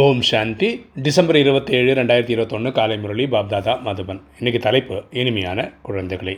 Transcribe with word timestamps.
ஓம் 0.00 0.20
சாந்தி. 0.20 0.68
December 1.04 1.38
இருபத்தேழு 1.40 1.90
ரெண்டாயிரத்தி 1.98 2.32
இருபத்தொன்று 2.34 2.72
காலை 2.72 2.96
முரளி 2.98 3.24
பாப்தாதா 3.24 3.72
மதுபன். 3.86 4.20
இன்னைக்கு 4.38 4.60
தலைப்பு 4.66 5.02
இனிமையான 5.20 5.58
குழந்தைகளே. 5.86 6.34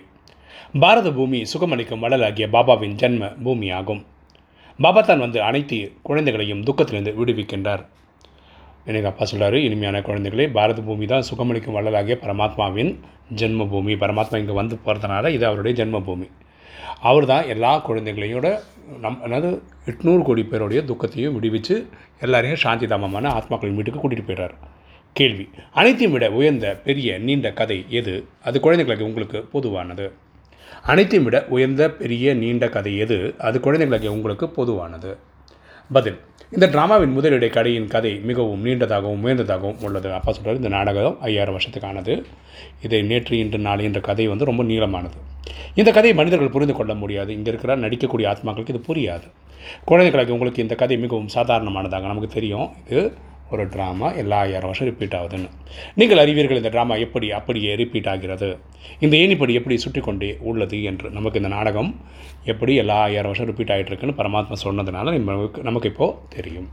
பாரத 0.81 1.11
பூமி 1.11 1.41
சுகமளிக்கும் 1.53 2.03
வள்ளலாகிய 2.05 2.47
பாபாவின் 2.55 2.97
ஜென்ம 3.03 3.29
பூமியாகும். 3.45 4.03
பாபா 4.79 5.01
தான் 5.01 5.19
வந்து 5.19 5.43
அனைத்து 5.43 5.79
குழந்தைகளையும் 6.03 6.65
துக்கத்திலிருந்து 6.69 7.13
விடுவிக்கின்றார். 7.21 7.85
எனக்கு 8.87 9.11
அப்பா 9.11 9.27
சொல்கிறாரு 9.33 9.61
இனிமையான 9.69 10.01
குழந்தைகளே 10.01 10.47
பாரத 10.59 10.83
பூமி 10.89 11.07
தான் 11.07 11.29
சுகமளிக்கும் 11.31 11.79
வள்ளலாகிய 11.79 12.17
பரமாத்மாவின் 12.25 12.93
ஜென்மபூமி 13.43 13.97
பரமாத்மா 14.05 14.41
இங்கே 14.45 14.53
வந்து 14.53 14.79
போகிறதுனால 14.87 15.31
இது 15.37 15.47
அவருடைய 15.47 15.85
ஜென்மபூமி 15.85 16.29
அவர் 17.01 17.27
தான் 17.27 17.47
எல்லா 17.47 17.89
குழந்தைகளையோட 17.89 18.61
நம் 19.01 19.23
அதாவது 19.23 19.63
எட்நூறு 19.87 20.23
கோடி 20.23 20.43
பேருடைய 20.43 20.85
துக்கத்தையும் 20.85 21.43
விடுவிச்சு 21.43 21.87
எல்லாரையும் 22.21 22.59
சாந்தி 22.59 22.87
தாமமான 22.87 23.29
ஆத்மாக்களின் 23.29 23.75
வீட்டுக்கு 23.75 24.09
கூட்டிகிட்டு 24.09 24.31
போயிடுறார். 24.31 24.55
கேள்வி. 25.13 25.49
அனைத்தையும் 25.73 26.13
விட 26.13 26.31
உயர்ந்த 26.31 26.81
பெரிய 26.85 27.19
நீண்ட 27.19 27.53
கதை 27.53 27.85
எது? 27.89 28.25
அது 28.43 28.61
குழந்தைகளுக்கு 28.61 29.07
உங்களுக்கு 29.07 29.43
பொதுவானது. 29.43 30.13
அனைத்தையும் 30.83 31.25
விட 31.25 31.45
உயர்ந்த 31.49 31.91
பெரிய 31.91 32.35
நீண்ட 32.35 32.69
கதை 32.69 32.99
எது? 32.99 33.35
அது 33.39 33.61
குழந்தைகளுக்கு 33.61 34.13
உங்களுக்கு 34.13 34.49
பொதுவானது. 34.49 35.17
பதில். 35.93 36.19
இந்த 36.51 36.67
ட்ராமாவின் 36.67 37.17
முதலிடை 37.19 37.49
கடையின் 37.49 37.89
கதை 37.89 38.21
மிகவும் 38.21 38.63
நீண்டதாகவும் 38.63 39.25
உயர்ந்ததாகவும் 39.25 39.83
உள்ளது. 39.83 40.13
அப்பா 40.13 40.33
சொல்கிறார் 40.33 40.57
இந்த 40.57 40.69
நாடகம் 40.69 41.21
ஐயாயிரம் 41.21 41.59
வருஷத்துக்கானது. 41.59 42.25
இதை 42.83 43.03
நேற்று 43.03 43.39
இன்று 43.39 43.59
நாளை 43.59 43.85
என்ற 43.85 44.01
கதை 44.01 44.27
வந்து 44.27 44.45
ரொம்ப 44.45 44.63
நீளமானது. 44.63 45.33
இந்த 45.81 45.91
கதையை 45.91 46.15
மனிதர்கள் 46.19 46.55
புரிந்து 46.57 46.75
கொள்ள 46.75 46.95
முடியாது. 46.95 47.31
இங்கே 47.37 47.51
இருக்கிற 47.53 47.77
நடிக்கக்கூடிய 47.85 48.27
ஆத்மாக்களுக்கு 48.33 48.75
இது 48.75 48.83
புரியாது. 48.89 49.27
குழந்தைகளுக்கு 49.91 50.35
உங்களுக்கு 50.37 50.65
இந்த 50.65 50.75
கதை 50.75 50.97
மிகவும் 51.05 51.31
சாதாரணமானதாக 51.37 52.11
நமக்கு 52.13 52.31
தெரியும். 52.39 52.69
இது 52.91 53.05
ஒரு 53.53 53.65
ட்ராமா 53.73 54.09
எல்லா 54.21 54.37
ஆயிரம் 54.45 54.71
வருஷம் 54.71 54.89
ரிப்பீட் 54.89 55.17
ஆகுதுன்னு. 55.19 55.49
நீங்கள் 56.01 56.21
அறிவீர்கள் 56.23 56.61
இந்த 56.61 56.71
ட்ராமா 56.75 56.95
எப்படி 57.07 57.27
அப்படியே 57.39 57.73
ரிப்பீட் 57.81 58.09
ஆகிறது. 58.13 58.49
இந்த 59.05 59.15
ஏணிப்படி 59.17 59.53
எப்படி 59.61 59.77
சுற்றி 59.77 60.01
கொண்டே 60.01 60.31
உள்ளது 60.51 60.79
என்று. 60.91 61.11
நமக்கு 61.11 61.41
இந்த 61.43 61.51
நாடகம் 61.57 61.91
எப்படி 62.53 62.75
எல்லா 62.85 62.97
ஆயிரம் 63.07 63.31
வருஷம் 63.33 63.51
ரிப்பீட் 63.51 63.75
ஆகிட்டு 63.75 63.93
இருக்குன்னு 63.93 64.21
பரமாத்மா 64.23 64.57
சொன்னதுனால 64.65 65.13
நமக்கு 65.19 65.63
நமக்கு 65.69 65.91
இப்போது 65.93 66.19
தெரியும். 66.37 66.69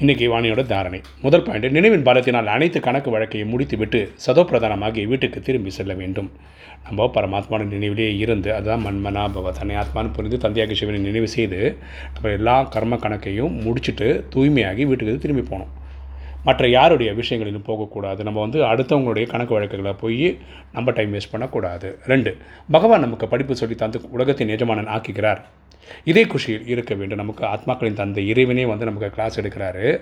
இன்றைக்கி 0.00 0.26
வாணியோட 0.30 0.62
தாரணை. 0.70 0.98
முதல் 1.22 1.42
பாயிண்ட் 1.42 1.66
நினைவின் 1.70 2.02
பலத்தினால் 2.02 2.50
அனைத்து 2.54 2.80
கணக்கு 2.80 3.10
வழக்கையும் 3.14 3.52
முடித்துவிட்டு 3.52 4.00
சதோப்பிரதானமாகி 4.26 5.04
வீட்டுக்கு 5.06 5.40
திரும்பி 5.40 5.70
செல்ல 5.70 5.94
வேண்டும். 5.94 6.28
நம்ம 6.86 7.06
பரமாத்மான 7.14 7.66
நினைவிலே 7.70 8.08
இருந்து 8.16 8.54
அதுதான் 8.54 8.84
மண்மனா 8.86 9.22
பவ 9.36 9.52
தன்னை 9.58 9.76
ஆத்மான்னு 9.76 10.12
புரிந்து 10.12 10.38
தந்தையாக 10.38 10.74
சிவனை 10.74 11.00
நினைவு 11.00 11.28
செய்து 11.28 11.60
நம்ம 12.14 12.30
எல்லா 12.30 12.62
கர்ம 12.62 12.96
கணக்கையும் 12.96 13.56
முடிச்சுட்டு 13.66 14.08
தூய்மையாகி 14.34 14.86
வீட்டுக்கு 14.90 15.18
திரும்பி 15.18 15.42
போகணும். 15.42 15.72
மற்ற 16.44 16.68
யாருடைய 16.68 17.12
விஷயங்களிலும் 17.12 17.66
போகக்கூடாது. 17.68 18.24
நம்ம 18.24 18.40
வந்து 18.40 18.58
அடுத்தவங்களுடைய 18.62 19.26
கணக்கு 19.26 19.54
வழக்குகளை 19.54 19.92
போய் 19.92 20.38
நம்ம 20.72 20.90
டைம் 20.90 21.14
வேஸ்ட் 21.14 21.32
பண்ணக்கூடாது. 21.32 21.98
ரெண்டு 22.06 22.36
பகவான் 22.70 23.00
நமக்கு 23.00 23.28
படிப்பு 23.28 23.56
சொல்லி 23.56 23.74
தந்து 23.74 24.00
உலகத்தின் 24.10 24.48
எஜமானன் 24.48 24.92
ஆக்குகிறார். 24.98 25.42
இதே 26.04 26.24
குஷியில் 26.24 26.66
இருக்க 26.66 26.94
வேண்டும். 26.94 27.18
நமக்கு 27.18 27.44
ஆத்மாக்களின் 27.44 27.92
தந்தை 27.92 28.28
இறைவனே 28.28 28.64
வந்து 28.64 28.84
நமக்கு 28.84 29.10
கிளாஸ் 29.10 29.40
எடுக்கிறாரு. 29.40 30.00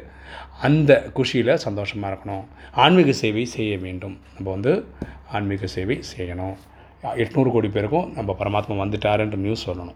அந்த 0.62 1.02
குஷியில் 1.12 1.56
சந்தோஷமாக 1.56 2.14
இருக்கணும். 2.14 2.44
ஆன்மீக 2.72 3.12
சேவை 3.12 3.44
செய்ய 3.44 3.78
வேண்டும். 3.78 4.18
நம்ம 4.34 4.50
வந்து 4.50 4.84
ஆன்மீக 5.32 5.66
சேவை 5.66 6.02
செய்யணும். 6.16 6.56
எட்நூறு 7.02 7.50
கோடி 7.50 7.68
பேருக்கும் 7.68 8.12
நம்ம 8.12 8.36
பரமாத்மா 8.38 8.72
வந்துட்டாருன்ற 8.72 9.34
நியூஸ் 9.34 9.70
சொல்லணும். 9.70 9.94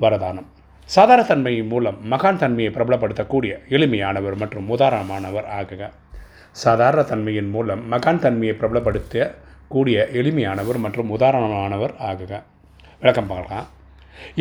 வரதானம். 0.00 0.46
சாதாரண 0.84 1.26
தன்மை 1.26 1.62
மூலம் 1.62 1.98
மகான் 2.10 2.36
தன்மையை 2.36 2.72
பிரபலப்படுத்தக்கூடிய 2.72 3.58
எளிமையானவர் 3.68 4.36
மற்றும் 4.36 4.78
உதாரணமானவர் 4.78 5.44
ஆகுக. 5.60 5.90
சாதாரண 6.50 7.02
தன்மையின் 7.02 7.50
மூலம் 7.50 7.92
மகான் 7.92 8.18
தன்மையை 8.18 8.56
பிரபலப்படுத்த 8.60 9.34
கூடிய 9.68 10.08
எளிமையானவர் 10.12 10.78
மற்றும் 10.78 11.18
உதாரணமானவர் 11.18 11.94
ஆகுக. 11.98 12.42
விளக்கம் 13.00 13.26
பார்க்கலாம். 13.26 13.66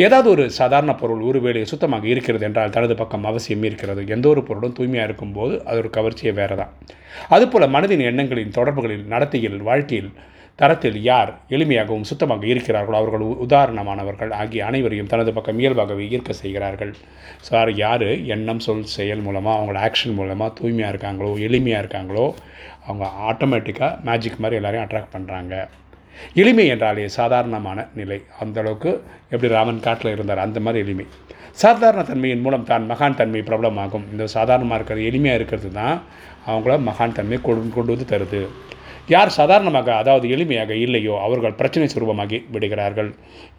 ஏதாவது 0.06 0.28
ஒரு 0.30 0.44
சாதாரண 0.60 0.92
பொருள் 0.96 1.22
ஒருவேளை 1.30 1.62
சுத்தமாக 1.66 2.06
இருக்கிறது 2.14 2.46
என்றால் 2.48 2.76
தனது 2.78 2.96
பக்கம் 2.96 3.30
அவசியம் 3.32 3.66
இருக்கிறது. 3.70 4.02
எந்த 4.08 4.26
ஒரு 4.34 4.44
பொருளும் 4.50 4.76
தூய்மையாக 4.80 5.08
இருக்கும்போது 5.10 5.54
அது 5.66 5.80
ஒரு 5.84 5.90
கவர்ச்சியை 5.98 6.34
வேறு 6.42 6.58
தான் 6.58 6.74
அதுபோல் 7.36 7.74
மனதின் 7.76 8.06
எண்ணங்களின் 8.10 8.56
தொடர்புகளில் 8.58 9.08
நடத்தையில் 9.14 9.58
வாழ்க்கையில் 9.70 10.12
தரத்தில் 10.60 10.98
யார் 11.02 11.30
எளிமையாகவும் 11.56 12.08
சுத்தமாக 12.10 12.46
இருக்கிறார்களோ 12.54 12.98
அவர்கள் 13.00 13.24
உதாரணமானவர்கள் 13.46 14.32
ஆகிய 14.40 14.66
அனைவரையும் 14.66 15.10
தனது 15.14 15.32
பக்கம் 15.34 15.60
இயல்பாகவே 15.60 16.04
ஈர்க்க 16.16 16.34
செய்கிறார்கள். 16.42 16.92
சார் 17.48 17.72
யார்? 17.76 18.08
எண்ணம் 18.36 18.62
சொல் 18.66 18.84
செயல் 18.96 19.24
மூலமாக 19.28 19.56
அவங்களோட 19.58 19.82
ஆக்ஷன் 19.88 20.18
மூலமாக 20.20 20.56
தூய்மையாக 20.60 20.94
இருக்காங்களோ 20.94 21.32
எளிமையாக 21.48 21.84
இருக்காங்களோ 21.84 22.26
அவங்க 22.86 23.06
ஆட்டோமேட்டிக்காக 23.30 23.98
மேஜிக் 24.10 24.42
மாதிரி 24.44 24.60
எல்லோரையும் 24.60 24.86
அட்ராக்ட் 24.88 25.16
பண்ணுறாங்க 25.16 25.56
எளிமை 26.42 26.66
என்றாலே 26.74 27.06
சாதாரணமான 27.20 27.88
நிலை. 28.00 28.20
அந்தளவுக்கு 28.44 28.92
எப்படி 29.34 29.52
ராமன் 29.58 29.86
காட்டில் 29.86 30.14
இருந்தார்? 30.16 30.44
அந்த 30.46 30.60
மாதிரி 30.66 30.84
எளிமை. 30.86 31.06
சாதாரண 31.62 32.02
தன்மையின் 32.10 32.44
மூலம் 32.44 32.68
தான் 32.72 32.84
மகான் 32.92 33.18
தன்மை 33.22 33.42
பிரபலமாகும். 33.48 34.06
இந்த 34.14 34.26
சாதாரணமாக 34.36 34.78
இருக்கிறது 34.80 35.08
எளிமையாக 35.10 35.40
இருக்கிறது 35.40 35.72
தான் 35.80 35.98
அவங்கள 36.50 36.76
மகான் 36.90 37.18
தன்மை 37.18 37.40
கொண்டு 37.48 37.74
கொண்டு 37.78 37.94
வந்து 37.94 38.08
தருது. 38.14 38.42
யார் 39.14 39.30
சாதாரணமாக 39.38 39.90
அதாவது 40.02 40.26
எளிமையாக 40.36 40.72
இல்லையோ 40.86 41.14
அவர்கள் 41.26 41.58
பிரச்சனை 41.60 41.88
சுரூபமாகி 41.94 42.38
விடுகிறார்கள். 42.54 43.10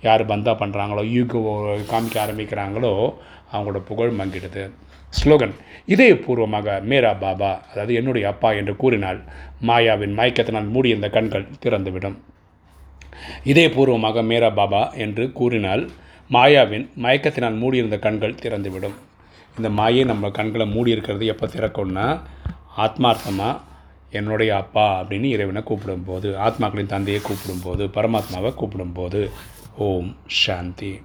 யார் 0.06 0.22
பந்தா 0.30 0.52
பண்ணுறாங்களோ 0.62 1.02
யூகோ 1.16 1.40
காமிக்க 1.92 2.18
ஆரம்பிக்கிறாங்களோ 2.24 2.92
அவங்களோட 3.52 3.80
புகழ் 3.90 4.18
மங்கிடுது. 4.20 4.64
ஸ்லோகன் 5.12 5.54
இதயபூர்வமாக 5.94 6.76
மேரா 6.90 7.12
பாபா 7.22 7.50
அதாவது 7.70 7.94
என்னுடைய 8.00 8.24
அப்பா 8.32 8.50
என்று 8.60 8.74
கூறினால் 8.82 9.18
மாயாவின் 9.68 10.14
மயக்கத்தினால் 10.18 10.72
மூடியிருந்த 10.74 11.08
கண்கள் 11.16 11.50
திறந்துவிடும். 11.64 12.16
இதயபூர்வமாக 13.44 14.22
மேரா 14.22 14.54
பாபா 14.54 14.92
என்று 14.94 15.32
கூறினால் 15.32 15.90
மாயாவின் 16.30 16.88
மயக்கத்தினால் 17.02 17.58
மூடியிருந்த 17.58 17.98
கண்கள் 17.98 18.38
திறந்துவிடும். 18.42 18.94
இந்த 19.56 19.70
மாயை 19.70 20.04
நம்ம 20.04 20.30
கண்களை 20.30 20.66
மூடி 20.66 20.90
இருக்கிறது 20.90 21.26
எப்போ 21.26 21.46
திறக்கும்னா 21.46 22.20
ஆத்மார்த்தமாக 22.76 23.60
என்னுடைய 24.10 24.56
அப்பா 24.56 25.02
அப்படின்னு 25.02 25.24
இறைவனை 25.24 25.62
கூப்பிடும்போது 25.62 26.28
ஆத்மாக்களின் 26.46 26.86
தந்தையை 26.86 27.22
கூப்பிடும்போது 27.24 27.82
பரமாத்மாவை 27.96 28.52
கூப்பிடும்போது. 28.60 29.30
ஓம் 29.76 30.16
சாந்தி. 30.26 31.02